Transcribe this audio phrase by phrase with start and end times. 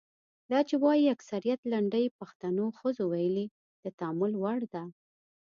[0.51, 3.45] دا چې وايي اکثریت لنډۍ پښتنو ښځو ویلي
[3.83, 4.83] د تامل وړ ده.